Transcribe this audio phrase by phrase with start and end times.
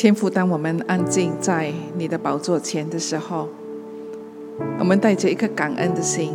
[0.00, 3.50] 天父，当我们安静在你的宝座前的时候，
[4.78, 6.32] 我们带着一颗感恩的心，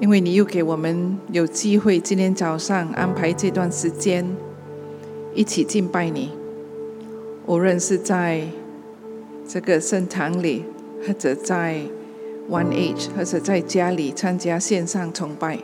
[0.00, 4.36] 因为你又给我们有机会，今天早上安排这段时间
[5.34, 6.30] 一起敬拜你。
[7.46, 8.42] 无论是在
[9.48, 10.66] 这个圣堂里，
[11.06, 11.80] 或者在
[12.50, 15.60] One Age，或者在家里参加线上崇拜，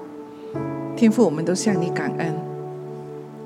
[0.97, 2.52] 天父，我们都向你感恩。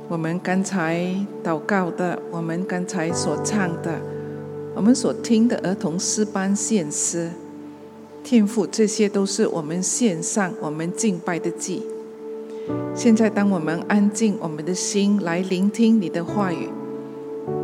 [0.09, 1.05] 我们刚才
[1.43, 4.01] 祷告的，我们刚才所唱的，
[4.73, 7.29] 我们所听的儿童诗班献诗，
[8.23, 11.83] 天赋，这些都是我们献上我们敬拜的祭。
[12.95, 16.69] 现在，当我们安静我们的心来聆听你的话语，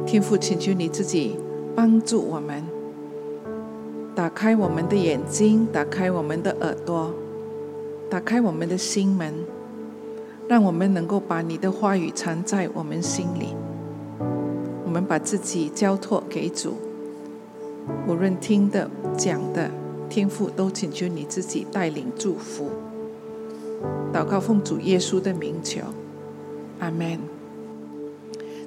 [0.05, 1.37] 天父，请求你自己
[1.77, 2.65] 帮助我们，
[4.17, 7.15] 打开我们的眼睛，打开我们的耳朵，
[8.11, 9.33] 打开我们的心门。
[10.49, 13.55] 让我们能够把你的话语藏在我们心里。
[14.84, 16.75] 我们把自己交托给主，
[18.07, 19.71] 无论听的、讲的，
[20.11, 22.71] 天父都请求你自己带领祝福。
[24.12, 25.81] 祷告奉主耶稣的名求，
[26.79, 27.19] 阿门。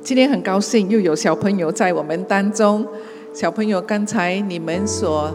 [0.01, 2.85] 今天很高兴又有小朋友在我们当中。
[3.33, 5.31] 小朋友，刚才你们所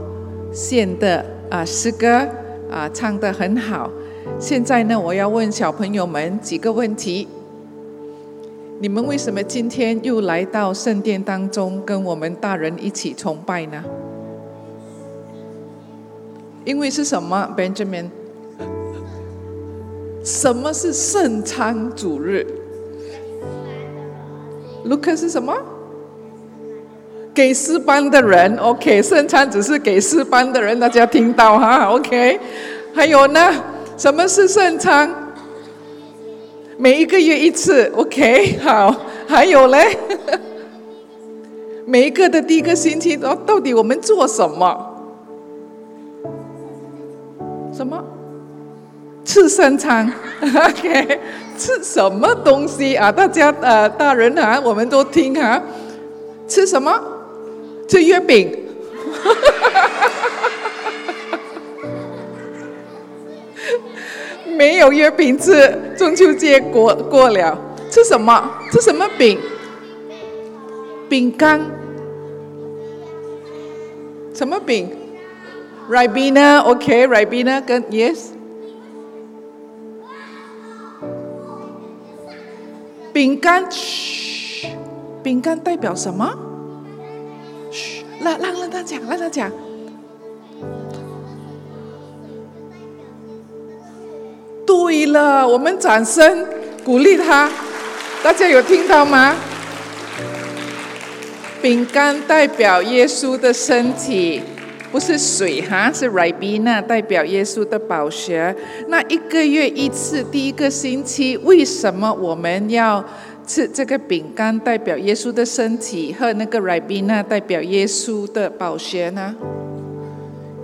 [0.52, 2.26] 献的啊诗歌
[2.70, 3.90] 啊唱的很好。
[4.38, 7.28] 现在呢，我要问小朋友们几个问题：
[8.80, 13.84] 你们为什么今天又来到圣殿当中，跟我们大人一起崇拜呢？
[16.64, 18.06] 因为是什么，Benjamin？
[20.22, 22.46] 什么是圣餐主日
[24.86, 25.54] ？Luke 是什么？
[27.32, 32.38] 给诗班的人，OK，圣餐只是给诗班的人，大家听到哈，OK。
[32.92, 33.40] 还有呢？
[34.00, 35.14] 什么是圣餐？
[36.78, 38.96] 每一个月一次，OK，好。
[39.28, 39.94] 还有嘞，
[41.84, 44.74] 每一个的第一个星期，到到底我们做什么？
[47.74, 48.02] 什么？
[49.22, 50.10] 吃圣餐，
[50.40, 51.20] OK？
[51.58, 53.12] 吃什么东西啊？
[53.12, 55.62] 大家呃，大人啊，我们都听哈。
[56.48, 56.98] 吃什么？
[57.86, 58.59] 吃月饼。
[64.60, 67.58] 没有月饼吃，中秋节过过了，
[67.90, 68.58] 吃什么？
[68.70, 69.40] 吃什么饼？
[71.08, 71.58] 饼干？
[74.34, 74.90] 什么饼
[75.90, 78.32] ？Ribena，OK，Ribena 跟 Yes。
[83.14, 84.68] 饼干，嘘，
[85.22, 86.30] 饼干代表什么？
[87.70, 89.50] 嘘，让让让他讲，让他讲。
[94.70, 96.46] 对了，我们掌声
[96.84, 97.50] 鼓励他。
[98.22, 99.34] 大家有听到吗？
[101.60, 104.40] 饼干代表耶稣的身体，
[104.92, 108.54] 不是水哈，是 Ribena 代表耶稣的宝血。
[108.86, 113.04] 那一个月一次，第一个星期，为什么我们要
[113.44, 119.34] 吃这个饼干代表耶稣的身体和那个 Ribena 代表耶稣的宝血呢？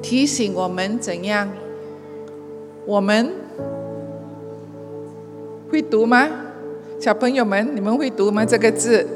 [0.01, 1.51] 提醒我们怎样？
[2.87, 3.46] 我们。
[5.71, 6.29] 会读吗，
[7.01, 7.75] 小朋友们？
[7.75, 8.45] 你们会读吗？
[8.45, 9.07] 这个字，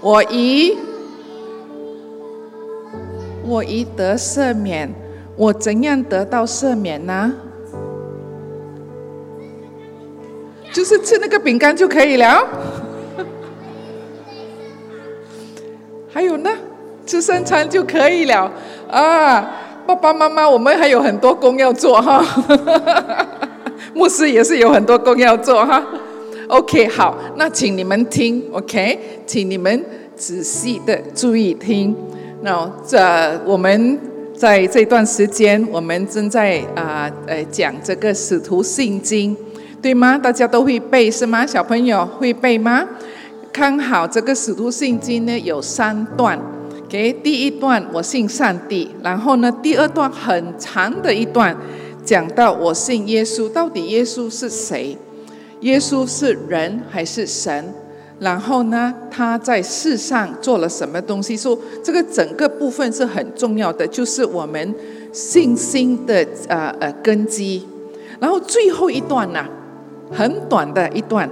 [0.00, 0.76] 我已，
[3.44, 4.92] 我已得赦免。
[5.34, 7.34] 我怎样得到赦免呢？
[10.72, 12.46] 就是吃那个饼干就可以了。
[16.08, 16.50] 还有呢，
[17.04, 18.52] 吃圣餐就可以了
[18.88, 19.58] 啊！
[19.84, 22.24] 爸爸妈妈，我们还有很多工要做哈。
[23.94, 25.84] 牧师也是有很多工要做哈
[26.48, 29.84] ，OK，好，那请你们听，OK，请你们
[30.16, 31.94] 仔细的注意听。
[32.42, 32.98] 那这
[33.44, 33.98] 我们
[34.34, 39.36] 在这段时间，我们正在啊呃讲这个使徒信经，
[39.80, 40.18] 对吗？
[40.18, 41.46] 大家都会背是吗？
[41.46, 42.84] 小朋友会背吗？
[43.52, 46.38] 看好这个使徒信经呢，有三段。
[46.88, 51.56] 给第一段我信上帝，然后呢，第二段很长的一段。
[52.04, 54.96] 讲到我信耶稣，到底耶稣是谁？
[55.60, 57.72] 耶稣是人还是神？
[58.18, 61.36] 然后呢，他在世上做了什么东西？
[61.36, 64.74] 说这个整个部分是很重要的，就是我们
[65.12, 67.66] 信心的呃呃根基。
[68.20, 69.44] 然后最后一段呢，
[70.10, 71.28] 很短的一段，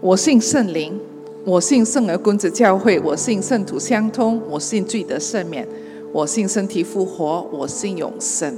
[0.00, 0.98] 我信圣灵，
[1.44, 5.66] 我信圣而公子教会，我信圣徒相通，我信罪得赦免，
[6.12, 8.56] 我信身体复活，我信永生。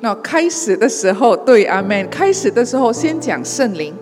[0.00, 2.08] 那开始的时候，对阿门。
[2.08, 3.92] 开始的时候，先讲圣灵，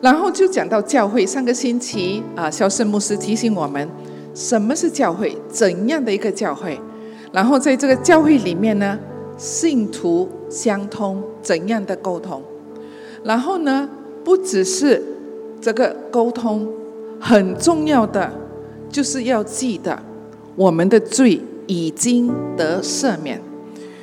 [0.00, 1.24] 然后就讲到教会。
[1.24, 3.88] 上个星期啊，肖圣牧师提醒我们，
[4.34, 5.36] 什么是教会？
[5.48, 6.78] 怎样的一个教会？
[7.32, 8.98] 然后在这个教会里面呢，
[9.38, 12.42] 信徒相通，怎样的沟通？
[13.22, 13.88] 然后呢，
[14.24, 15.00] 不只是
[15.60, 16.68] 这个沟通，
[17.20, 18.32] 很重要的
[18.90, 20.02] 就是要记得
[20.56, 23.40] 我们的罪已经得赦免。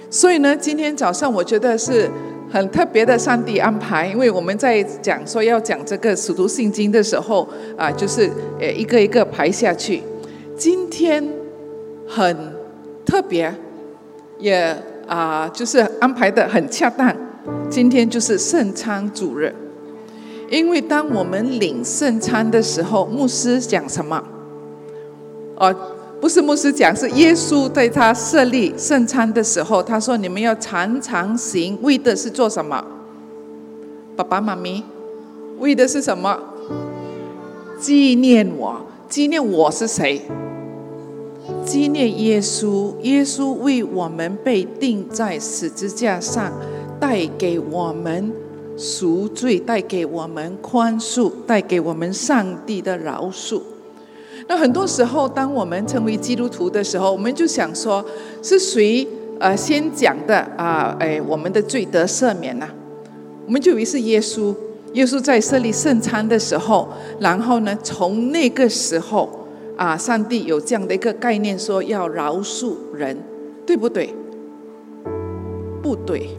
[0.10, 2.10] 所以呢，今天早上我觉得是
[2.50, 10.02] 很特别的上帝安排，因为我们在讲说要讲这个使徒信经的时候啊，就是呃一个一个排下去。
[10.56, 11.24] 今天
[12.08, 12.36] 很
[13.06, 13.54] 特别，
[14.40, 14.76] 也
[15.06, 17.16] 啊就是安排的很恰当。
[17.70, 19.54] 今天就是圣餐主日，
[20.50, 24.24] 因为当我们领圣餐的时候，牧师讲什么？
[25.56, 25.76] 哦，
[26.20, 32.84] 不是牧师讲，是耶稣对他设立圣餐的时候，他说：“你们要常常行，为的是做什么？”
[34.18, 34.84] 爸爸妈咪，
[35.60, 36.40] 为的是什么？
[37.80, 40.24] 纪念我，纪念我是谁？
[41.64, 46.52] 纪念耶稣，耶稣为我们被钉在十字架上，
[47.00, 48.34] 带给我们
[48.76, 53.62] 赎罪，带给我们宽恕，带给我们上帝的饶恕。
[54.48, 58.06] 那很多时候，当我们成为基督徒的时候，我们就想说，
[58.44, 59.08] 是谁
[59.40, 60.96] 呃先讲的啊？
[61.00, 62.68] 哎，我们的罪得赦免呐？
[63.46, 64.54] 我们就以为是耶稣。
[64.94, 66.88] 耶稣在设立圣餐的时候，
[67.20, 69.30] 然后呢，从那个时候。
[69.78, 73.16] 啊，上帝有这样的一个概念，说要饶恕人，
[73.64, 74.12] 对不对？
[75.84, 76.30] 不对，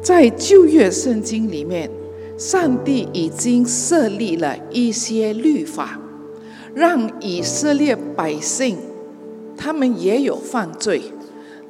[0.00, 1.90] 在旧约圣经里面，
[2.38, 5.98] 上帝已经设立了一些律法，
[6.76, 8.76] 让以色列百姓
[9.56, 11.00] 他们也有犯罪。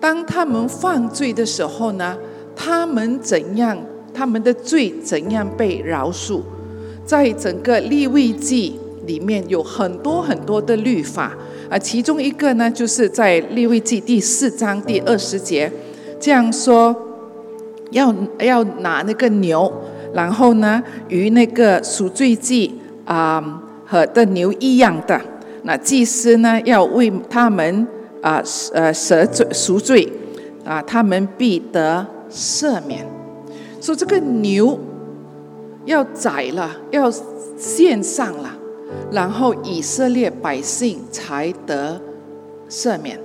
[0.01, 2.19] 当他们犯罪的时候呢，
[2.57, 3.79] 他们怎样？
[4.13, 6.41] 他们的罪怎样被饶恕？
[7.05, 8.81] 在整个立位记。
[9.07, 11.33] 里面有很多很多的律法
[11.71, 15.71] 啊，其中一个呢，就是在利未记第四章第二十节
[16.19, 16.93] 这样说：
[17.93, 19.73] 要要拿那个牛，
[20.13, 22.75] 然后呢，与那个赎罪祭
[23.05, 25.21] 啊和的牛一样的，
[25.63, 27.87] 那祭司呢要为他们
[28.21, 28.43] 啊
[28.73, 30.13] 呃赎罪赎罪
[30.65, 33.07] 啊，他们必得赦免。
[33.81, 34.79] 说这个牛
[35.85, 37.11] 要宰了，要
[37.57, 38.51] 献上了。
[39.11, 42.01] 然后以色列百姓才得
[42.69, 43.19] 赦免。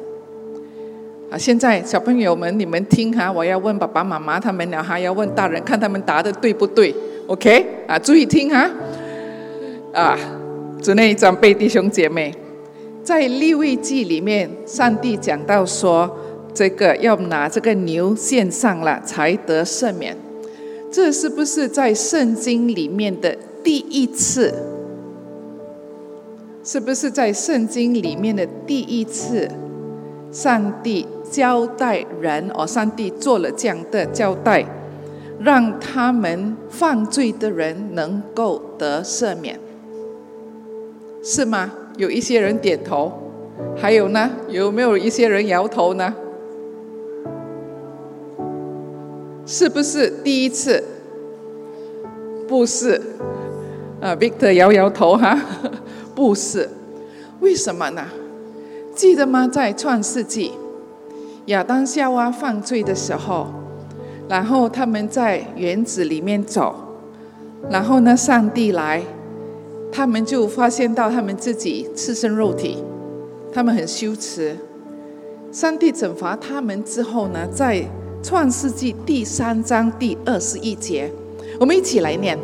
[1.31, 6.93] 啊，现在小朋友们，你们听哈，我要问爸爸妈妈他们俩，还要问大人，看他们答的对不对
[7.27, 7.65] ？OK？
[7.87, 8.69] 啊，注意听哈。
[9.93, 10.17] 啊，
[10.81, 12.33] 主内长辈弟兄姐妹，
[13.03, 16.09] 在立位记里面，上帝讲到说，
[16.55, 20.17] 这个要拿这个牛献上了才得赦免。
[20.91, 24.51] 这是不是在圣经里面的第一次？
[26.63, 29.47] 是不是在圣经里面的第一次，
[30.31, 34.65] 上帝交代人，哦，上帝做了这样的交代，
[35.39, 39.59] 让他们犯罪的人能够得赦免，
[41.23, 41.71] 是吗？
[41.97, 43.11] 有一些人点头，
[43.77, 44.29] 还有呢？
[44.49, 46.13] 有没有一些人摇头呢？
[49.45, 50.83] 是不是第一次？
[52.47, 52.99] 不是，
[54.01, 55.39] 啊，Victor 摇摇头哈。
[56.15, 56.69] 不是，
[57.39, 58.05] 为什么呢？
[58.95, 59.47] 记得吗？
[59.47, 60.51] 在创世纪，
[61.45, 63.47] 亚当夏娃犯罪的时候，
[64.27, 66.75] 然后他们在园子里面走，
[67.69, 69.01] 然后呢，上帝来，
[69.91, 72.77] 他们就发现到他们自己赤身肉体，
[73.51, 74.55] 他们很羞耻。
[75.51, 77.83] 上帝惩罚他们之后呢，在
[78.23, 81.11] 创世纪第三章第二十一节，
[81.59, 82.39] 我们一起来念：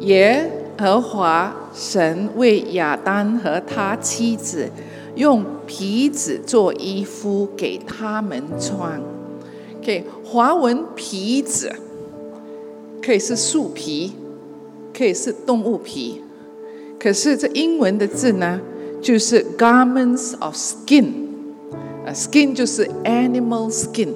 [0.00, 1.56] 耶和华。
[1.72, 4.68] 神为亚当和他妻子
[5.14, 9.00] 用皮子做衣服给他们穿。
[9.80, 11.72] OK，华文皮子
[13.00, 14.14] 可以是树皮，
[14.92, 16.20] 可以是动物皮，
[17.00, 18.60] 可是这英文的字呢，
[19.00, 21.06] 就是 garments of skin。
[22.06, 24.10] 啊，skin 就是 animal skin。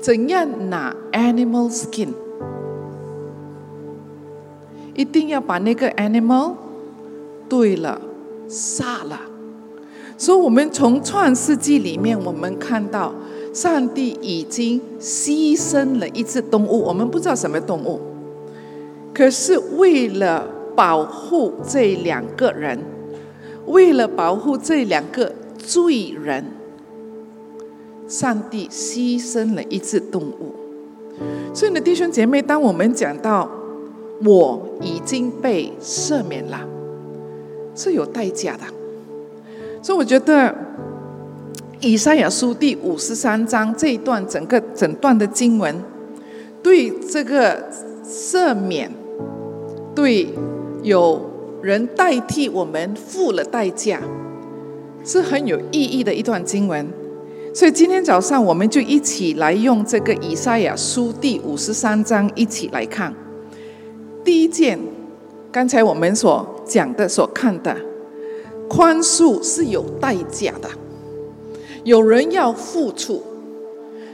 [0.00, 2.08] 怎样拿 animal skin？
[4.94, 6.54] 一定要把那个 animal
[7.48, 8.00] 对了
[8.48, 9.20] 杀了，
[10.16, 13.14] 所以我们从创世纪里面，我们看到
[13.52, 18.00] 上帝已经牺牲了一只动物，我们不知道什么动物，
[19.14, 20.46] 可是为了
[20.78, 22.78] 保护这两个人，
[23.66, 26.44] 为了保护这两个罪人，
[28.06, 30.54] 上帝牺牲了一只动物。
[31.52, 33.50] 所以呢，弟兄姐妹，当我们讲到。
[34.24, 36.58] 我已经被赦免了，
[37.72, 38.64] 是有代价的。
[39.80, 40.52] 所以我觉得
[41.78, 45.72] 以赛亚书第五十三章这一段整个整段的经文，
[46.64, 47.70] 对这个
[48.04, 48.90] 赦免，
[49.94, 50.34] 对
[50.82, 51.20] 有
[51.62, 54.00] 人代替我们付了代价，
[55.04, 56.86] 是很有意义的一段经文。
[57.54, 63.12] 所以今天早上我们就一起来用这个以赛亚书第五十三章一起来看。
[64.24, 64.78] 第一件，
[65.50, 67.74] 刚才我们所讲的、所看的，
[68.68, 70.68] 宽恕是有代价的，
[71.82, 73.22] 有人要付出，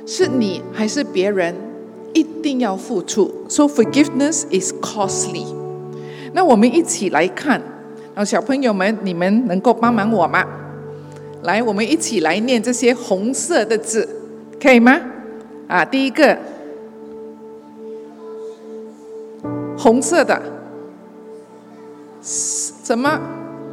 [0.07, 1.55] 是你还是别人，
[2.15, 3.31] 一定要付出。
[3.49, 5.64] So forgiveness is costly。
[6.35, 7.59] 那我们一起来看，
[8.15, 10.45] 然后小朋友们，你们能够帮忙我吗？
[11.45, 14.09] 来，我们一起来念这些红色的字，
[14.61, 15.01] 可以吗？
[15.69, 16.37] 啊，第一个。
[19.77, 20.41] 红色的，
[22.23, 23.21] 什么？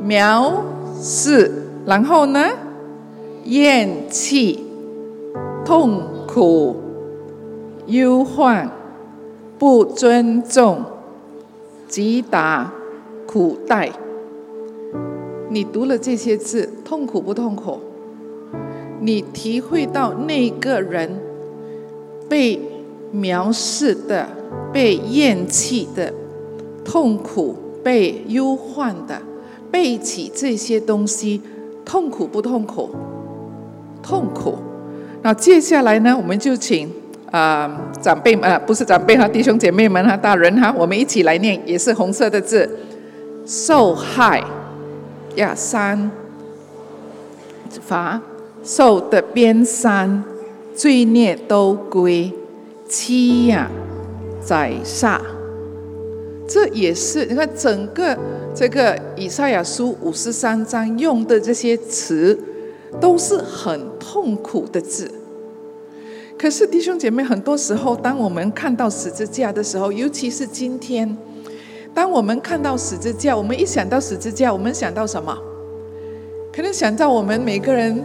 [0.04, 0.52] 藐
[1.02, 1.52] 视，
[1.86, 2.48] 然后呢？
[3.46, 4.64] 厌弃，
[5.66, 6.76] 痛苦，
[7.88, 8.70] 忧患，
[9.58, 10.84] 不尊重，
[11.92, 12.74] 击打，
[13.28, 13.92] 苦待。
[15.50, 17.80] 你读了这些字，痛苦不痛苦？
[19.02, 21.20] 你体会到那个人
[22.30, 22.58] 被
[23.14, 24.26] 藐视的？
[24.74, 26.14] 被厌弃的、
[26.86, 29.22] 痛苦、被忧患的、
[29.70, 31.42] 背起这些东西，
[31.84, 32.90] 痛苦不痛苦？
[34.02, 34.56] 痛苦。
[35.22, 36.16] 那接下来呢？
[36.16, 36.90] 我们就请
[37.32, 42.70] 啊长辈们，不是长辈哈，弟兄姐妹们哈，大人哈，我们一起来念，也是红色的字：
[43.46, 44.44] 受害
[45.36, 46.12] 呀，三
[47.82, 48.22] 罚
[48.64, 50.24] 受的边山，
[50.76, 52.32] 罪孽都归
[52.88, 53.70] 欺呀。
[54.44, 55.22] 宰杀，
[56.48, 58.18] 这也是你看整个
[58.56, 62.38] 这个以赛亚书五十三章用的这些词，
[63.00, 65.12] 都是很痛苦的字。
[66.42, 71.16] 可是弟兄姐妹，很多时候当我们看到十字架的时候，尤其是今天，
[71.94, 75.38] 当我们看到十字架，我们一想到十字架，我们想到什么？
[76.52, 78.04] 可能想到我们每个人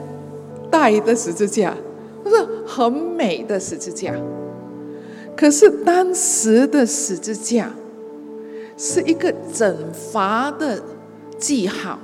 [0.71, 1.75] 带的十字架，
[2.23, 4.15] 都是很美的十字架。
[5.35, 7.73] 可是当时的十字架
[8.77, 10.79] 是一个整罚的
[11.39, 11.99] 记号，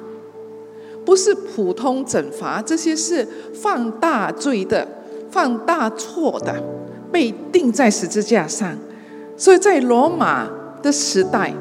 [1.05, 4.89] 不是普通整罚，这些是犯大罪的、
[5.33, 6.63] 犯大错的，
[7.11, 8.77] 被钉在十字架上。
[9.37, 10.49] 所以在罗马
[10.83, 11.53] 的时代，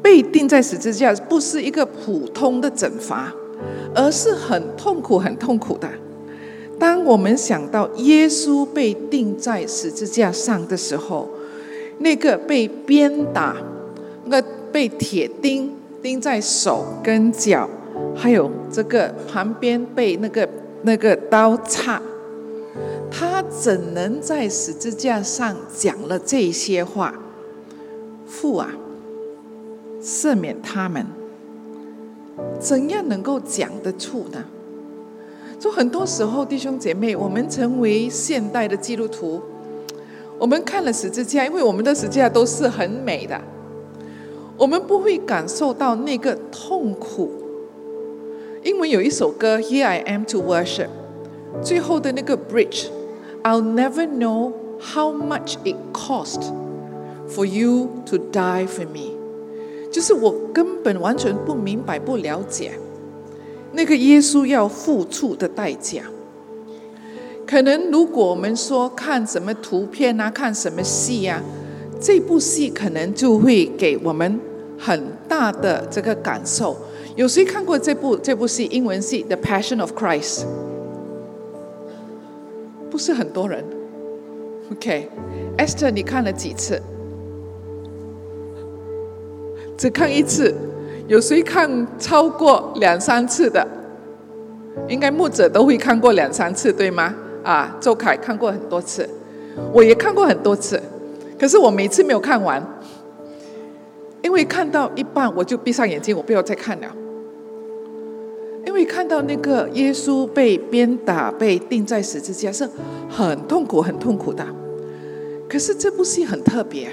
[0.00, 3.32] 被钉在十字架不是一个普通的惩罚，
[3.94, 5.88] 而是很痛苦、很痛苦的。
[6.78, 11.28] 当我们想到耶稣被钉在十字架上的时候，
[11.98, 13.56] 那个被鞭打、
[14.26, 17.68] 那个被铁钉钉在手跟脚，
[18.14, 20.48] 还有这个旁边被那个
[20.82, 22.00] 那个刀叉，
[23.10, 27.14] 他怎能在十字架上讲了这些话？
[28.26, 28.70] 父啊，
[30.02, 31.06] 赦免他们，
[32.58, 34.44] 怎样能够讲得出呢？
[35.58, 39.40] 就很多时候，弟兄姐妹，我们成为现代的基督徒，
[40.38, 43.40] 我们看了十字架，因为我们的十字架都是很美的，
[44.58, 47.30] 我们不会感受到那个痛苦。
[48.62, 50.86] 因为有一首歌《Here I Am to Worship》，
[51.62, 56.42] 最后的那个 Bridge，I'll never know how much it cost
[57.28, 59.16] for you to die for me，
[59.90, 62.72] 就是我根本完全不明白、不了解。
[63.72, 66.02] 那个耶稣要付出的代价，
[67.46, 71.42] 可能如果我们说看什么图片啊，看什么戏啊，
[72.00, 74.40] 这部戏可能就会给我们
[74.78, 76.76] 很大的这个感受。
[77.16, 78.66] 有谁看过这部这部戏？
[78.70, 80.40] 英文戏《The Passion of Christ》？
[82.96, 83.62] 不是很多人。
[84.72, 86.80] OK，Esther，你看了几次？
[89.76, 90.54] 只看一次。
[91.06, 93.64] 有谁看超过两三次的？
[94.88, 97.14] 应该牧者都会看过两三次，对吗？
[97.44, 99.06] 啊，周凯看过很多次，
[99.74, 100.80] 我也看过很多次，
[101.38, 102.66] 可是我每次没有看完，
[104.22, 106.86] 因为看到一半我就闭上眼睛，我不要再看了。
[108.76, 112.68] 因为看到那个耶稣被鞭打、被钉在十字架，是
[113.08, 114.46] 很痛苦、很痛苦的。
[115.48, 116.90] 可是这部戏很特别，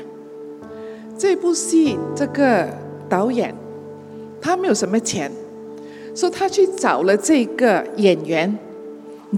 [1.18, 2.70] 这部戏这个
[3.10, 3.54] 导演。
[4.40, 5.30] 他没有什么钱，
[6.16, 8.58] 说他去找了这个演员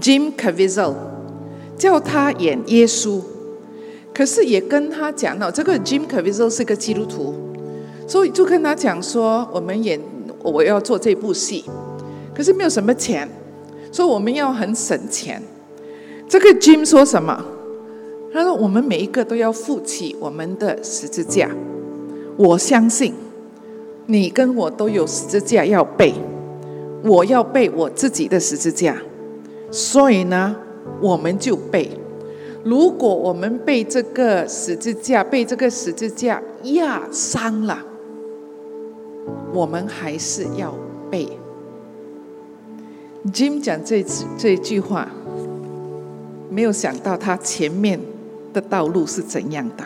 [0.00, 0.94] Jim Caviezel，
[1.76, 3.20] 叫他演耶稣。
[4.14, 7.34] 可是也跟他讲了，这个 Jim Caviezel 是个基督徒，
[8.06, 10.00] 所以就跟他讲说，我们演
[10.44, 11.64] 我要做这部戏，
[12.36, 13.26] 可是没有什么钱，
[13.90, 15.40] 所以我们要很省钱。
[16.28, 17.44] 这个 Jim 说什么？
[18.32, 21.48] 他说：“我们每一个都要负起我们的十字架。
[22.36, 23.14] 我相信
[24.04, 26.12] 你跟我都有十字架要背，
[27.02, 28.98] 我要背我自己的十字架。
[29.70, 30.54] 所以呢，
[31.00, 31.90] 我们就背。
[32.62, 37.78] 如果我们被这个十字架被这个十字架压伤了，
[39.54, 40.74] 我们还是要
[41.10, 41.26] 背。”
[43.32, 44.04] Jim 讲这
[44.38, 45.08] 这句话，
[46.50, 48.00] 没有想到他前面。
[48.56, 49.84] 的道路是怎样的？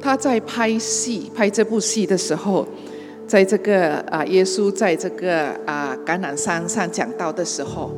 [0.00, 2.64] 他在拍戏、拍这部戏的时候，
[3.26, 7.90] 在这个啊，耶稣在这个啊橄榄山上讲道的时候，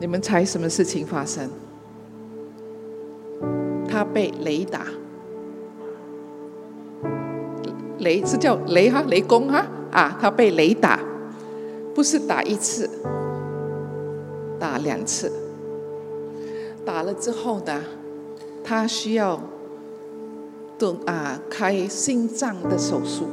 [0.00, 1.48] 你们猜什么事情发生？
[3.88, 4.86] 他被雷打，
[8.00, 10.98] 雷是叫雷哈，雷公哈啊，他被雷打，
[11.94, 12.90] 不是打一次，
[14.58, 15.30] 打两次。
[16.84, 17.82] 打了之后呢，
[18.62, 19.40] 他需要
[20.78, 23.26] 动啊开心脏的手术。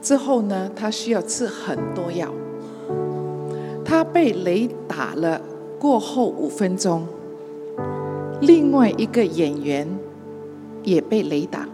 [0.00, 2.32] 之后呢，他需要吃很多药。
[3.84, 5.40] 他被雷打了
[5.78, 7.06] 过后五分钟，
[8.40, 9.86] 另外一个演员
[10.82, 11.68] 也被雷打，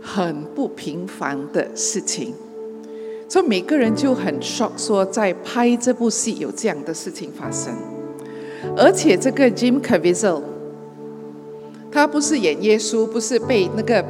[0.00, 2.34] 很不平凡的事情。
[3.32, 7.72] 所以每个人就很 shock，说在拍这部戏有这样的事情发生。
[8.76, 10.42] 而且这个 Jim Caviezel，
[11.90, 14.04] 他不是演耶稣，不是被那个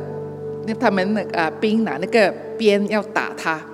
[0.66, 3.64] 那他们那啊兵拿那个鞭要打他，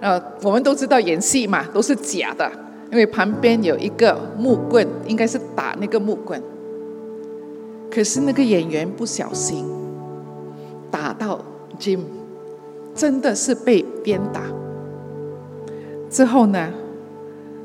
[0.00, 2.50] 呃，我们都知道演戏嘛都是假的，
[2.90, 6.42] 因为旁边有一个木棍，应该是打那个木棍。
[7.90, 9.62] 可是那个演员不小心
[10.90, 11.38] 打到
[11.78, 12.00] Jim，
[12.94, 14.40] 真的是被鞭打。
[16.10, 16.70] 之后呢，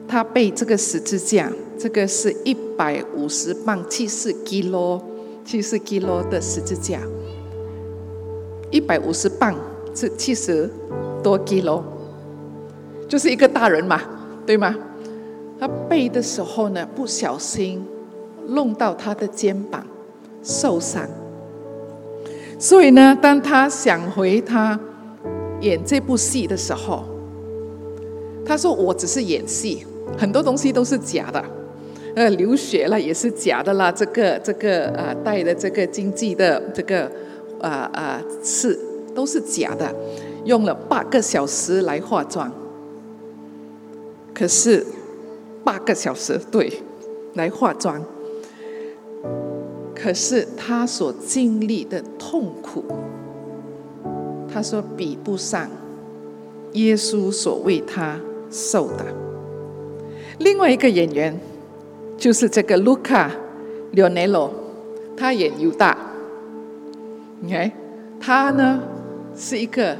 [0.07, 1.51] 他被这个十字架。
[1.77, 5.01] 这个是一百五十磅，七十 kilo，
[5.43, 7.01] 七十 kilo 的十字架，
[8.71, 9.53] 一百五十磅
[9.93, 10.69] 是七十
[11.21, 11.83] 多 kilo，
[13.09, 14.01] 就是一个大人嘛，
[14.45, 14.73] 对吗？
[15.59, 17.85] 他背的时候呢，不小心
[18.47, 19.85] 弄到他的肩膀
[20.41, 21.05] 受伤，
[22.57, 24.79] 所以呢，当他想回他
[25.59, 27.03] 演这部戏的时候，
[28.45, 29.85] 他说：“我只是演戏，
[30.17, 31.43] 很多东西都是假的。”
[32.15, 37.11] 呃，流血了也是假的啦，这个这个啊，带的这个经济的这个
[37.59, 38.79] 啊啊刺
[39.13, 39.93] 都是假的，
[40.45, 42.49] 用了八个小时来化妆，
[44.33, 44.85] 可是
[45.65, 46.71] 八个小时对
[47.33, 48.01] 来化妆，
[49.93, 52.85] 可是他所经历的痛苦，
[54.49, 55.69] 他说比不上
[56.71, 58.21] 耶稣所为他
[58.55, 59.05] 受的。
[60.39, 61.37] 另外一个演员。
[62.17, 63.29] 就是这个卢卡·
[63.91, 64.49] 里奥内罗，
[65.17, 65.95] 他演犹大。
[67.41, 67.69] 你看，
[68.21, 68.81] 他呢
[69.35, 69.97] 是一个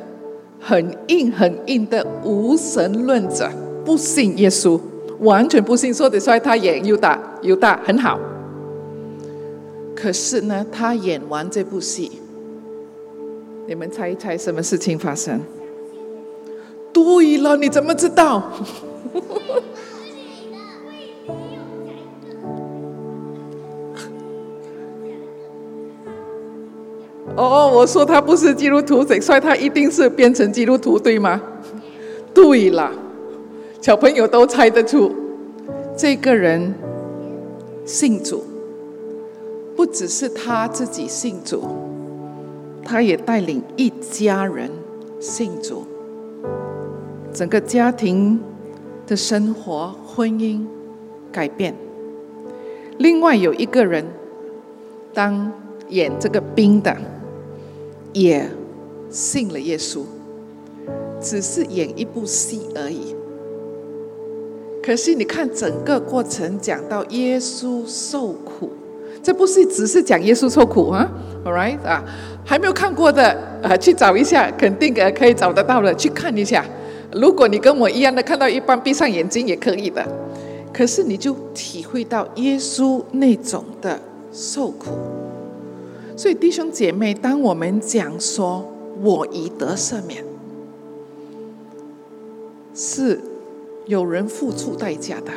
[0.57, 3.51] 很硬、很硬的无神论者，
[3.83, 4.79] 不信耶稣，
[5.19, 5.93] 完全不信。
[5.93, 8.17] 说得出来，他演犹大，犹大很好。
[9.93, 12.21] 可是呢，他演完这部戏，
[13.67, 15.41] 你们猜一猜什么事情发生？
[16.95, 18.41] 对了，你怎么知道？
[27.35, 31.41] 哦，我说他不是基督徒，所以他一定是变成基督徒，对吗？
[32.33, 32.89] 对了，
[33.81, 35.13] 小朋友都猜得出，
[35.97, 36.73] 这个人
[37.83, 38.41] 信主，
[39.75, 41.61] 不只是他自己信主，
[42.85, 44.71] 他也带领一家人
[45.19, 45.83] 信主，
[47.35, 48.39] 整个家庭
[49.05, 50.65] 的生活、婚姻
[51.31, 51.75] 改变。
[52.97, 54.03] 另外有一个人
[55.13, 55.51] 当
[55.89, 56.95] 演这个兵的。
[58.15, 58.49] 也
[59.09, 60.03] 信了耶稣，
[61.19, 63.13] 只是演一部戏而已。
[64.81, 68.71] 可是你看整个过程，讲到耶稣受苦，
[69.21, 71.11] 这部戏只是讲耶稣受苦啊
[71.43, 72.01] ，All right 啊，
[72.45, 76.63] 还没有看过的啊，去找一下，肯定呃可以找得到的，去看一下。
[77.15, 80.05] 如果你跟我一样的看到一半，闭上眼睛也可以的。
[80.73, 83.97] 可是你就体会到耶稣那种的
[84.33, 84.87] 受苦。
[86.17, 88.69] 所以弟兄姐妹，当我们讲说
[89.01, 90.23] “我已得赦免”，
[92.75, 93.21] 是
[93.85, 95.31] 有人付出代价的，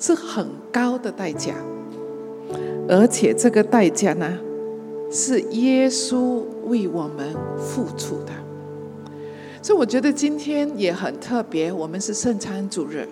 [0.00, 1.54] 是很高的代价，
[2.88, 4.38] 而且这个代价呢，
[5.08, 8.32] 是耶稣为我们付出的。
[9.62, 13.08] 所以我觉得今天也很特别，我们是圣餐主日。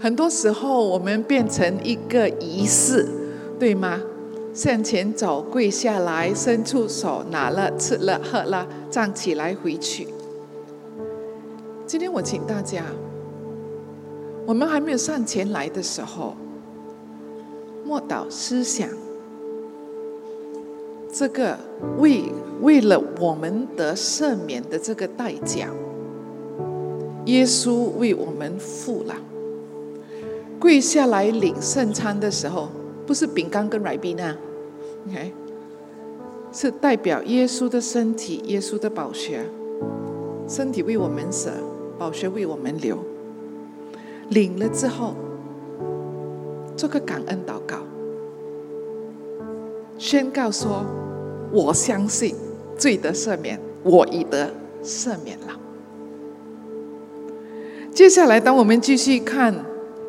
[0.00, 3.06] 很多时候我们变成一个仪式，
[3.58, 4.00] 对吗？
[4.52, 10.08] 向前走，跪下来，伸出手，拿了，吃了，喝了，站起来，回去。
[11.86, 12.84] 今天我请大家，
[14.46, 16.34] 我们还没有上前来的时候，
[17.84, 18.88] 默祷思想，
[21.12, 21.56] 这个
[21.98, 22.24] 为
[22.60, 25.68] 为了我们得赦免的这个代价，
[27.26, 29.14] 耶稣为我们付了。
[30.58, 32.68] 跪下来领圣餐的时候。
[33.06, 34.36] 不是饼干跟软饼啊
[35.08, 35.32] ，OK，
[36.52, 39.44] 是代表耶稣的身体，耶稣的宝血，
[40.46, 41.50] 身体为我们舍，
[41.98, 42.96] 宝血为我们流。
[44.28, 45.16] 领了之后，
[46.76, 47.78] 做个感恩祷告，
[49.98, 50.84] 宣告说
[51.50, 52.36] ：“我相信
[52.80, 54.50] 罪得赦免，我已得
[54.82, 55.56] 赦免了。”
[57.92, 59.54] 接下来，当我们继续看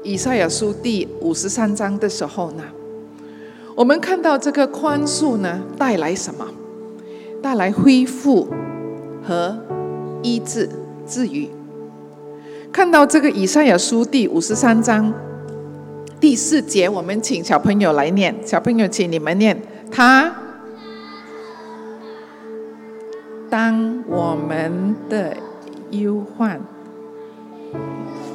[0.01, 2.63] 以赛亚书第五十三章的时候呢？
[3.75, 6.47] 我们看到这个宽恕呢，带来什么？
[7.41, 8.47] 带来恢复
[9.23, 9.57] 和
[10.21, 10.69] 医治、
[11.07, 11.49] 治愈。
[12.71, 15.11] 看到这个以赛亚书第五十三章
[16.19, 18.35] 第四节，我们请小朋友来念。
[18.45, 19.59] 小朋友，请你们念：
[19.91, 20.31] 他
[23.51, 25.35] 当我们的
[25.89, 26.61] 忧患，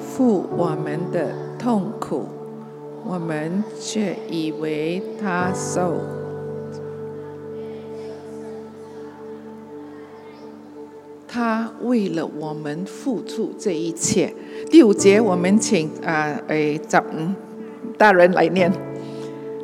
[0.03, 2.27] 负我们的痛苦。
[3.03, 5.95] 我们却以为他受，
[11.27, 14.35] 他为了我们付出这一切。
[14.71, 17.03] 第五节，我们请啊，诶，找
[17.97, 18.71] 大人来念。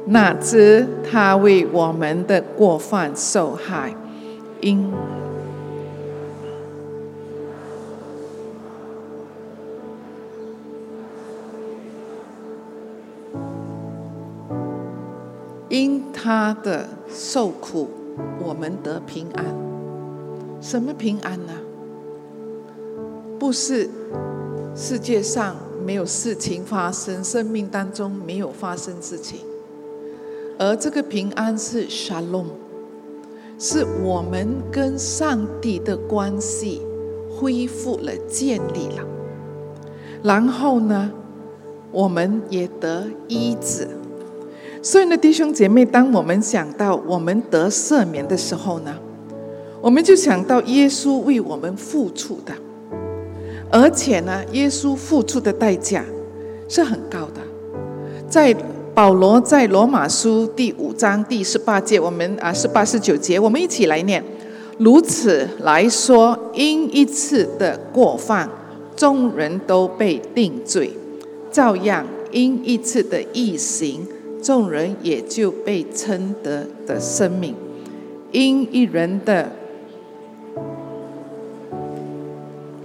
[0.07, 3.95] 哪知他为我们的过犯受害，
[4.63, 4.91] 因。
[16.35, 17.91] 他的受苦，
[18.43, 19.45] 我们得平安。
[20.63, 21.53] 什么平安呢？
[23.39, 23.91] 不是
[24.75, 29.41] 世界上没有事情发生，生命当中没有发生事情，
[30.59, 32.47] 而这个平安是 shalom，
[33.59, 36.81] 是我们跟上帝的关系
[37.29, 39.07] 恢复了、建立了。
[40.23, 41.13] 然后呢，
[41.91, 43.87] 我们也得医治。
[44.83, 48.93] 所以呢，弟兄姐妹，当我们想到我们得赦免的时候呢，
[49.81, 52.53] 我们就想到耶稣为我们付出的，
[53.71, 56.05] 而且呢，耶稣付出的代价
[56.69, 57.41] 是很高的。
[58.29, 58.53] 在
[58.93, 64.23] 保罗在罗马书第五章第十八节，我们啊十八十九节，我们一起来念。
[64.79, 68.51] 如此来说，因一次的过犯，
[68.97, 70.89] 众人都被定罪；
[71.53, 74.05] 照样因一次的异行。
[74.43, 77.55] 众人也就被称得的生命，
[78.33, 79.53] 因一人的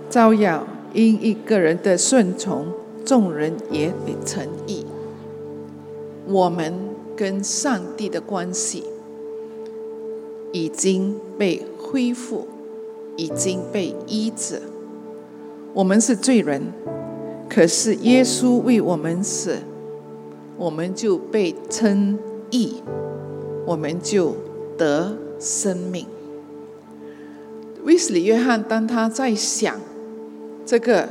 [0.08, 2.68] 招摇，因一个人的顺从，
[3.04, 4.86] 众人也被称义。
[6.28, 6.74] 我们
[7.16, 8.84] 跟上帝的关系
[10.52, 12.48] 已经被恢复，
[13.16, 14.62] 已经被医治。
[15.74, 16.72] 我们是罪人，
[17.50, 19.58] 可是耶稣为我们死。
[20.58, 22.18] 我们就被称
[22.50, 22.82] 义，
[23.66, 24.36] 我们就
[24.78, 26.06] 得生命。
[27.84, 29.80] 威斯里约翰当他在想
[30.66, 31.08] 这个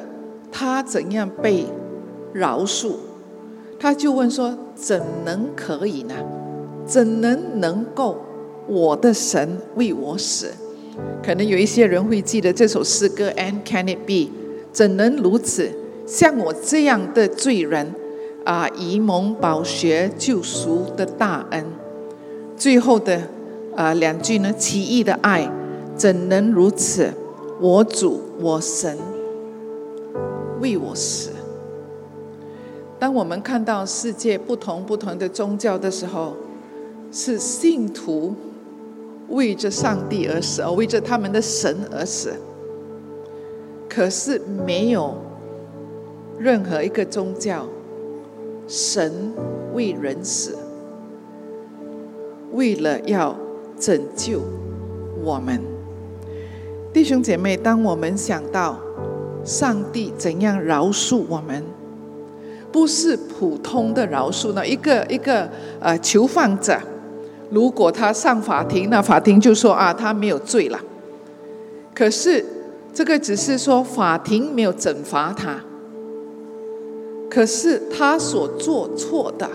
[0.50, 1.64] 他怎样被
[2.32, 2.94] 饶恕，
[3.78, 6.14] 他就问说：怎能可以呢？
[6.84, 8.18] 怎能能够
[8.66, 10.52] 我的神为我死？
[11.22, 14.30] 可能有一些人会记得这首诗歌：And can it be？
[14.72, 15.70] 怎能如此？
[16.06, 17.94] 像我这样的罪人？
[18.46, 18.68] 啊！
[18.76, 21.66] 以蒙宝学救赎的大恩，
[22.56, 23.20] 最后的
[23.74, 24.52] 啊两句呢？
[24.52, 25.50] 奇异的爱
[25.96, 27.12] 怎能如此？
[27.60, 28.96] 我主我神
[30.60, 31.30] 为我死。
[33.00, 36.34] 当我们看到世界不同不同的宗教的时候，
[37.10, 38.32] 是信徒
[39.28, 42.32] 为着上帝而死，而为着他们的神而死。
[43.88, 45.16] 可是没有
[46.38, 47.66] 任何一个宗教。
[48.66, 49.32] 神
[49.74, 50.56] 为人死，
[52.52, 53.36] 为了要
[53.78, 54.40] 拯救
[55.22, 55.60] 我们，
[56.92, 57.56] 弟兄姐妹。
[57.56, 58.78] 当我们想到
[59.44, 61.62] 上帝怎样饶恕我们，
[62.72, 64.66] 不是普通的饶恕呢？
[64.66, 65.48] 一个一个
[65.78, 66.76] 呃囚犯者，
[67.50, 70.80] 如果他上法庭，那法庭就说啊，他没有罪了。
[71.94, 72.44] 可是
[72.92, 75.60] 这个只是说法庭没有惩罚他，
[77.35, 79.49] 可是他所做错的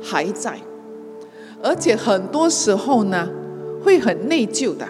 [0.00, 0.58] 还在，
[1.62, 3.28] 而且很多时候呢
[3.84, 4.88] 会很内疚的，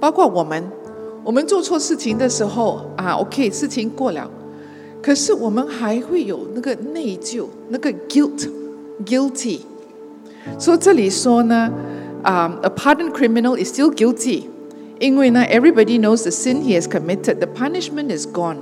[0.00, 0.64] 包括我们，
[1.24, 4.28] 我们做错事情的时候啊，OK，事情过了，
[5.00, 9.60] 可是我们还会有那个内疚，那个 guilt，guilty。
[10.58, 11.70] 所以这里说呢，
[12.22, 14.44] 啊，a pardoned criminal is still guilty。
[14.98, 18.58] 因为呢，everybody knows the sin he has committed, the punishment is gone,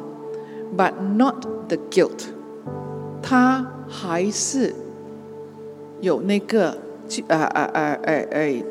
[0.75, 2.29] but not the guilt。
[3.28, 4.72] 他还是
[6.00, 6.78] 有那个，
[7.28, 8.64] 呃呃呃呃呃，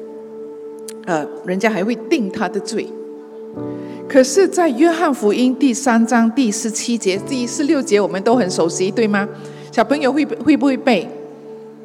[1.07, 2.87] 呃，人家还会定他的罪。
[4.09, 9.29] 可是，在约翰福音第三章第十七节、第十六节，我们都很熟悉，对吗？
[9.73, 11.09] 小朋友会会不会背？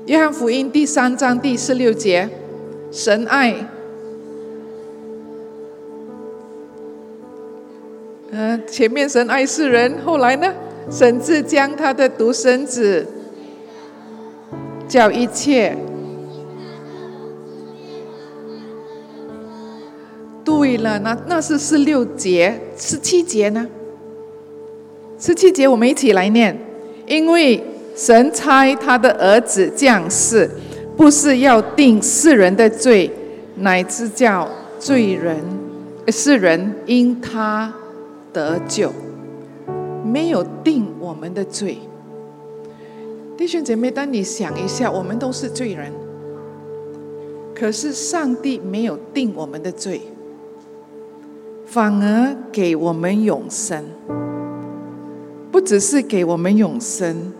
[0.05, 2.29] 约翰福音第三章第十六节，
[2.91, 3.55] 神爱。
[8.29, 10.53] 嗯，前面神爱世人，后来呢？
[10.89, 13.05] 神至将他的独生子，
[14.87, 15.77] 叫一切。
[20.43, 23.67] 对了，那那是十六节，十七节呢？
[25.19, 26.57] 十七节我们一起来念，
[27.05, 27.63] 因为
[27.95, 30.49] 神差他的儿子降世，
[30.97, 33.11] 不是要定世人的罪，
[33.57, 34.49] 乃至叫
[34.79, 35.37] 罪人
[36.07, 37.73] 世人因他。
[38.31, 38.93] 得救，
[40.11, 41.77] 没有定我们的罪。
[43.37, 45.93] 弟兄姐妹，当你想一下，我们都是罪人，
[47.55, 50.01] 可是上帝没有定我们的罪，
[51.65, 53.85] 反而给我们永生。
[55.51, 57.33] 不只是给我们永生，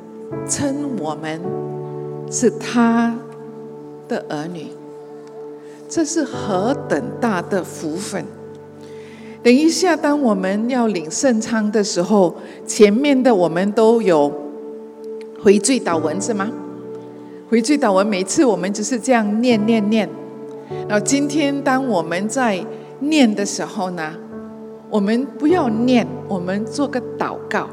[0.47, 1.39] 称我们
[2.31, 3.15] 是他
[4.07, 4.67] 的儿女，
[5.87, 8.25] 这是何等大的福分！
[9.41, 12.35] 等一下，当我们要领圣餐的时候，
[12.67, 14.31] 前面的我们都有
[15.41, 16.51] 回罪祷文是吗？
[17.49, 20.07] 回罪祷文，每次我们只是这样念念念。
[20.87, 22.59] 然后今天当我们在
[22.99, 24.13] 念的时候呢，
[24.89, 27.67] 我们不要念，我们做个祷告，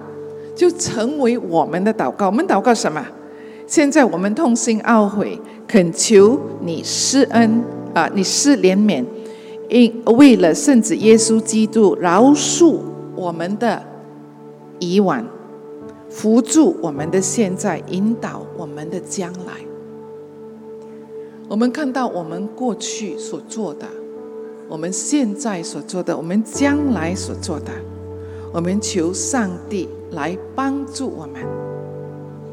[0.55, 2.27] 就成为我们的祷告。
[2.27, 3.05] 我们祷告什么？
[3.67, 9.05] 现在我们痛心懊悔，恳求你施恩啊，你施怜悯。
[9.69, 12.79] 因为了圣子耶稣基督饶恕
[13.15, 13.83] 我们的
[14.79, 15.27] 以往，
[16.09, 19.55] 扶助我们的现在，引导我们的将来。
[21.49, 23.87] 我们看到我们过去所做的，
[24.69, 27.73] 我们现在所做的，我们将来所做的，
[28.53, 31.43] 我们求上帝来帮助我们，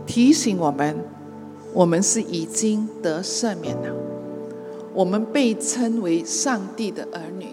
[0.06, 0.96] 提醒我们，
[1.74, 4.03] 我们是已经得赦免了。
[4.94, 7.48] 我们被称为上帝的儿女。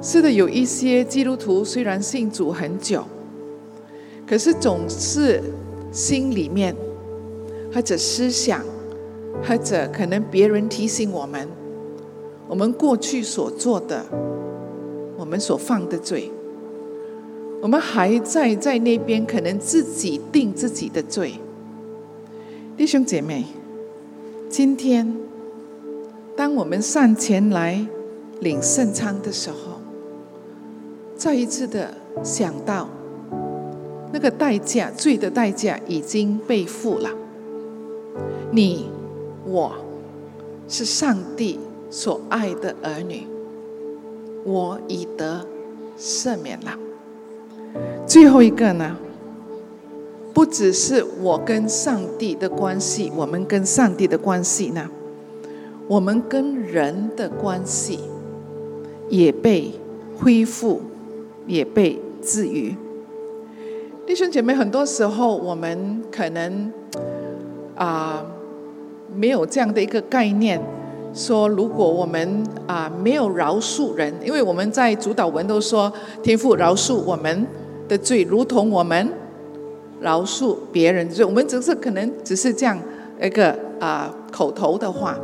[0.00, 3.04] 是的，有一些基督徒虽然信主很久，
[4.26, 5.42] 可是总是
[5.90, 6.76] 心里面
[7.72, 8.62] 或者思想，
[9.42, 11.48] 或者可能别人提醒我们，
[12.48, 14.04] 我们过去所做的，
[15.16, 16.30] 我们所犯的罪，
[17.60, 21.34] 我们还在在那边可能自己定自己的罪。
[22.76, 23.46] 弟兄姐妹，
[24.48, 25.16] 今天。
[26.34, 27.86] 当我们上前来
[28.40, 29.80] 领圣餐的时候，
[31.16, 32.88] 再一次的想到，
[34.12, 37.10] 那个代价，罪的代价已经被付了。
[38.50, 38.90] 你，
[39.44, 39.72] 我，
[40.68, 43.26] 是上帝所爱的儿女，
[44.44, 45.46] 我已得
[45.98, 46.78] 赦免了。
[48.06, 48.96] 最后一个呢，
[50.34, 54.90] 不只是我跟上帝的关系，我们跟上帝的关系呢？
[55.88, 57.98] 我们跟人的关系
[59.08, 59.72] 也被
[60.16, 60.80] 恢复，
[61.46, 62.74] 也被治愈。
[64.06, 66.72] 弟兄姐妹，很多时候我们可能
[67.74, 68.24] 啊
[69.14, 70.60] 没有这样的一个概念，
[71.12, 75.92] 说如果我们啊没有饶恕人，因为我们在主导文都说
[76.22, 77.46] 天父饶恕我们
[77.88, 79.12] 的罪，如同我们
[80.00, 82.78] 饶恕别人的罪，我们只是可能只是这样
[83.20, 85.18] 一个啊口头的话。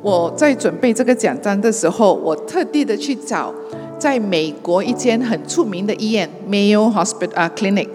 [0.00, 3.52] 我在准备这个奖章的时候，我特地的去找
[3.98, 7.88] 在美国一间很出名的医院 Mayo Hospital Clinic。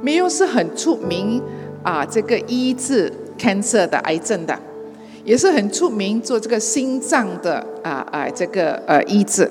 [0.00, 1.42] Mayo 是很出名
[1.82, 4.56] 啊，这个医治 cancer 的癌症的，
[5.24, 9.50] 也是很出名做这个心脏的啊啊这个呃医治。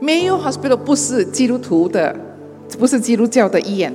[0.00, 2.16] Mayo Hospital 不是基督徒的，
[2.78, 3.94] 不是基督教的医院。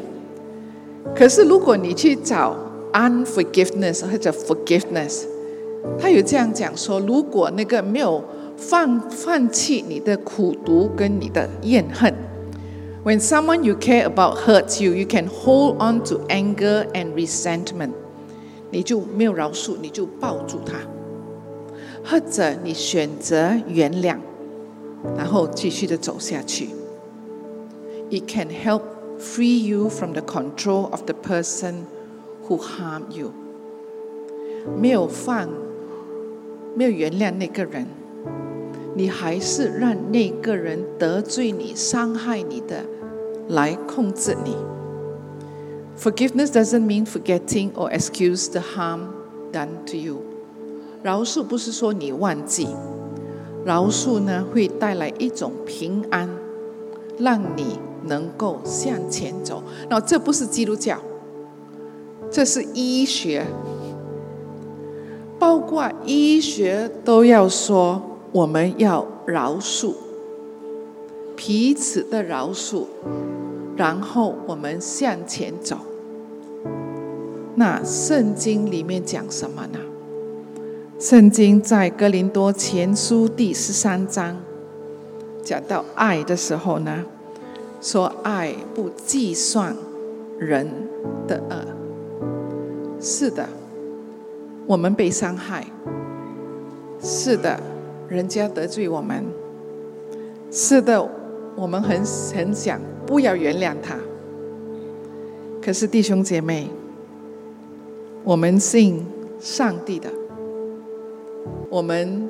[1.16, 2.56] 可是如果你去找
[2.94, 5.33] unforgiveness 或者 forgiveness。
[6.00, 8.24] 他有这样讲说：如果那个没有
[8.56, 12.13] 放放弃你的苦毒跟你的怨恨
[13.04, 17.91] ，When someone you care about hurts you, you can hold on to anger and resentment.
[18.72, 20.78] 你就没有饶恕，你就抱住他，
[22.04, 24.17] 或者你选择原谅，
[25.17, 26.69] 然后继续的走下去。
[28.10, 28.82] It can help
[29.19, 31.86] free you from the control of the person
[32.48, 33.32] who harm you.
[34.80, 35.50] 没有放，
[36.76, 37.86] 没有原谅那个人，
[38.96, 42.84] 你还是让那个人得罪你、伤害你的
[43.48, 44.56] 来控制你。
[45.98, 49.10] Forgiveness doesn't mean forgetting or excuse the harm
[49.52, 50.22] done to you。
[51.04, 52.68] 饶恕不是说你忘记，
[53.64, 56.28] 饶恕呢会带来一种平安，
[57.20, 59.62] 让你能够向前走。
[59.90, 60.98] 那这不是基督教，
[62.32, 63.46] 这是医学，
[65.44, 68.02] 包括医学都要说
[68.32, 69.94] 我们要饶恕，
[71.36, 72.86] 彼此的饶恕。
[73.76, 75.76] 然后我们向前走。
[77.56, 79.80] 那圣经里面讲什么呢？
[80.98, 84.38] 圣经在哥林多前书第十三章
[85.44, 87.04] 讲到爱的时候呢，
[87.82, 89.76] 说爱不计算
[90.40, 90.88] 人
[91.28, 91.58] 的恶。
[93.02, 93.50] 是的，
[94.65, 95.65] 我们被伤害。
[97.02, 97.60] 是的，
[98.08, 99.23] 人家得罪我们。
[100.52, 101.10] 是的，
[101.56, 102.04] 我们很
[102.36, 102.80] 很想。
[103.06, 103.97] 不要原谅他。
[105.62, 106.69] 可是弟兄姐妹，
[108.23, 109.06] 我们信
[109.39, 110.10] 上帝的，
[111.69, 112.30] 我们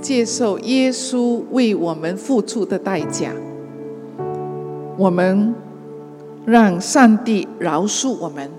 [0.00, 3.32] 接受耶稣为我们付出的代价，
[4.98, 5.54] 我们
[6.44, 8.50] 让上帝饶恕我们，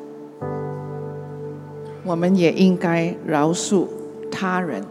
[2.03, 3.85] 我们也应该饶恕
[4.31, 4.83] 他人。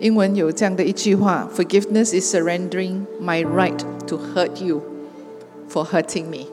[0.00, 4.82] 英文有这样的一句话：“Forgiveness is surrendering my right to hurt you
[5.70, 6.46] for hurting me。”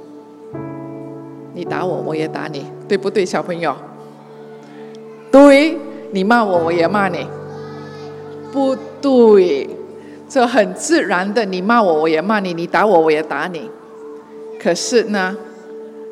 [1.54, 3.76] 你打我，我也打你，对不对，小朋友？
[5.32, 5.78] 对，
[6.12, 7.26] 你骂我，我也骂你。
[8.52, 9.70] 不对，
[10.30, 13.70] 这很自然的，你骂我，我也骂你；你打我，我也打你。
[14.62, 15.36] 可是呢，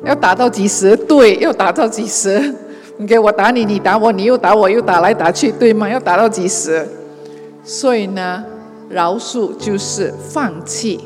[0.04, 0.96] 要打到几时？
[0.96, 2.54] 对，要打到几时？
[3.00, 5.88] 你给我打你，你打我，你又打我，又打来打去，对吗？
[5.88, 6.86] 要打到几时？
[7.64, 8.44] 所以呢，
[8.90, 11.00] 饶恕就是放弃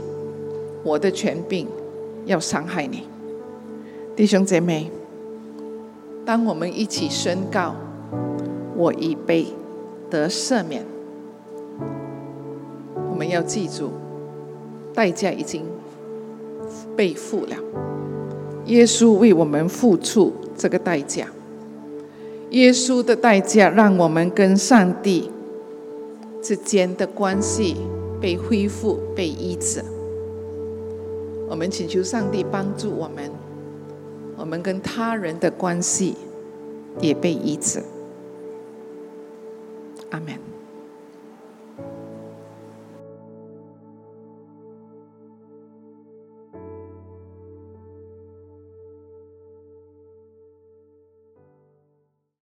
[0.83, 1.68] 我的权柄，
[2.26, 3.04] 要伤害你，
[4.16, 4.90] 弟兄姐妹。
[6.26, 7.76] 当我们一起宣告
[8.74, 9.46] “我已被
[10.11, 10.85] 得赦免”，
[13.09, 13.92] 我们要记住，
[14.92, 15.64] 代价已经
[16.96, 17.57] 被付了。
[18.64, 21.28] 耶稣为我们付出这个代价，
[22.54, 25.30] 耶稣的代价让我们跟上帝。
[26.40, 27.74] 之间的关系
[28.20, 29.82] 被恢复、被医治，
[31.48, 33.30] 我们请求上帝帮助我们，
[34.36, 36.14] 我们跟他人的关系
[37.00, 37.82] 也被医治。
[40.10, 40.53] 阿门。